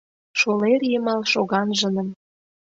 [0.39, 2.09] Шолер йымал шоганжыным